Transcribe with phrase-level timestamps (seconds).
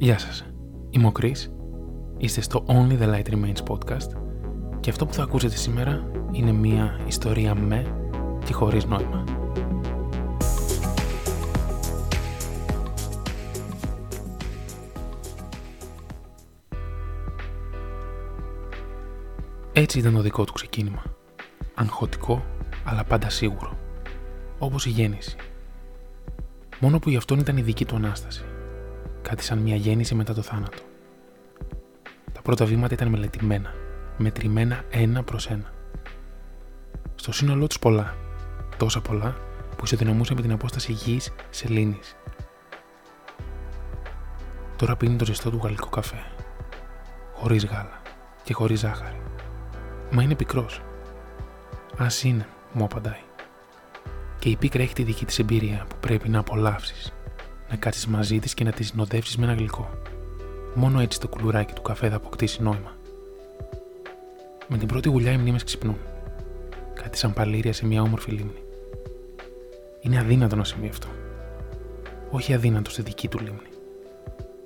[0.00, 0.44] Γεια σας,
[0.90, 1.36] είμαι ο Chris,
[2.16, 4.10] είστε στο Only the Light Remains podcast
[4.80, 7.94] και αυτό που θα ακούσετε σήμερα είναι μια ιστορία με
[8.44, 9.24] και χωρίς νόημα.
[19.72, 21.02] Έτσι ήταν το δικό του ξεκίνημα.
[21.74, 22.44] Αγχωτικό,
[22.84, 23.78] αλλά πάντα σίγουρο.
[24.58, 25.36] Όπως η γέννηση.
[26.80, 28.44] Μόνο που γι' αυτόν ήταν η δική του Ανάσταση
[29.28, 30.78] κάτι σαν μια γέννηση μετά το θάνατο.
[32.32, 33.74] Τα πρώτα βήματα ήταν μελετημένα,
[34.16, 35.72] μετρημένα ένα προς ένα.
[37.14, 38.14] Στο σύνολό τους πολλά,
[38.76, 39.36] τόσα πολλά
[39.76, 42.16] που ισοδυναμούσαν με την απόσταση γης σε λίνης.
[44.76, 46.22] Τώρα πίνει το ζεστό του γαλλικό καφέ,
[47.34, 48.02] χωρίς γάλα
[48.42, 49.20] και χωρίς ζάχαρη.
[50.10, 50.82] Μα είναι πικρός.
[51.96, 53.22] Ας είναι, μου απαντάει.
[54.38, 57.12] Και η πίκρα έχει τη δική της εμπειρία που πρέπει να απολαύσεις
[57.70, 59.90] να κάτσεις μαζί της και να της συνοδεύσει με ένα γλυκό.
[60.74, 62.96] Μόνο έτσι το κουλουράκι του καφέ θα αποκτήσει νόημα.
[64.68, 65.96] Με την πρώτη γουλιά οι μνήμες ξυπνούν.
[67.02, 68.62] Κάτι σαν παλήρια σε μια όμορφη λίμνη.
[70.00, 71.06] Είναι αδύνατο να συμβεί αυτό.
[72.30, 73.68] Όχι αδύνατο στη δική του λίμνη.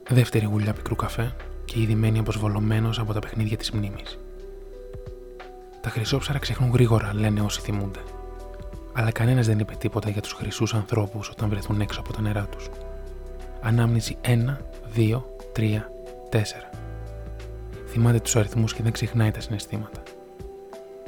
[0.08, 4.18] Δεύτερη γουλιά πικρού καφέ και ήδη μένει αποσβολωμένος από τα παιχνίδια της μνήμης.
[5.80, 8.00] Τα χρυσόψαρα ξεχνούν γρήγορα, λένε όσοι θυμούνται.
[8.92, 12.46] Αλλά κανένας δεν είπε τίποτα για τους χρυσούς ανθρώπους όταν βρεθούν έξω από τα νερά
[12.46, 12.68] τους.
[13.64, 14.56] Ανάμνηση 1,
[14.96, 15.90] 2, 3,
[16.30, 16.38] 4.
[17.86, 20.02] Θυμάται τους αριθμούς και δεν ξεχνάει τα συναισθήματα.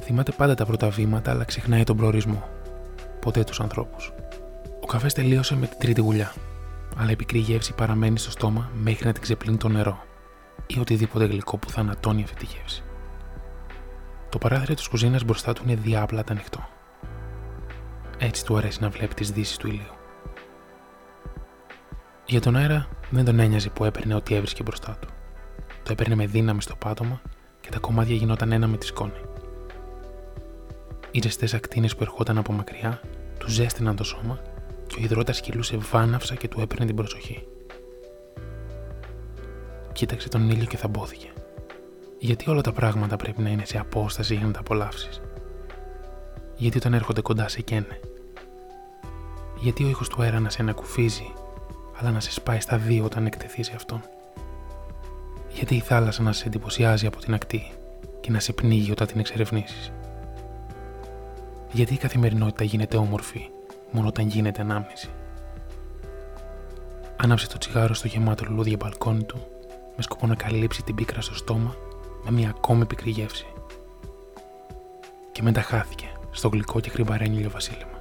[0.01, 2.49] Θυμάται πάντα τα πρώτα βήματα, αλλά ξεχνάει τον προορισμό.
[3.21, 4.13] Ποτέ τους ανθρώπους.
[4.81, 6.33] Ο καφές τελείωσε με την τρίτη γουλιά,
[6.97, 10.05] αλλά η πικρή γεύση παραμένει στο στόμα μέχρι να την ξεπλύνει το νερό
[10.67, 12.83] ή οτιδήποτε γλυκό που θα ανατώνει αυτή τη γεύση.
[14.29, 16.69] Το παράθυρο της κουζίνας μπροστά του είναι διάπλατα ανοιχτό.
[18.19, 19.94] Έτσι του αρέσει να βλέπει τις δύσεις του ηλίου.
[22.35, 25.09] Για τον αέρα δεν τον ένοιαζε που έπαιρνε ό,τι έβρισκε μπροστά του.
[25.83, 27.21] Το έπαιρνε με δύναμη στο πάτωμα
[27.61, 29.21] και τα κομμάτια γινόταν ένα με τη σκόνη.
[31.11, 33.01] Οι ζεστές ακτίνες που ερχόταν από μακριά
[33.39, 34.39] του ζέστηναν το σώμα
[34.87, 37.47] και ο υδρότας κυλούσε βάναυσα και του έπαιρνε την προσοχή.
[39.93, 41.33] Κοίταξε τον ήλιο και θαμπόθηκε.
[42.19, 45.21] Γιατί όλα τα πράγματα πρέπει να είναι σε απόσταση για να τα απολαύσεις;
[46.57, 48.01] Γιατί όταν έρχονται κοντά σε καίνε;
[49.61, 51.33] Γιατί ο ήχος του αέρα να σε ανακουφίζει
[52.05, 54.03] αλλά να σε σπάει στα δύο όταν εκτεθείς σε αυτόν.
[55.49, 57.73] Γιατί η θάλασσα να σε εντυπωσιάζει από την ακτή
[58.21, 59.93] και να σε πνίγει όταν την εξερευνήσεις.
[61.73, 63.49] Γιατί η καθημερινότητα γίνεται όμορφη
[63.91, 65.11] μόνο όταν γίνεται ανάμνηση.
[67.17, 69.47] Άναψε το τσιγάρο στο γεμάτο λουλούδια μπαλκόνι του
[69.97, 71.77] με σκοπό να καλύψει την πίκρα στο στόμα
[72.25, 73.47] με μια ακόμη πικρή γεύση.
[75.33, 77.94] Και μετά χάθηκε στο γλυκό και χρυμπαρένιο βασίλεμα.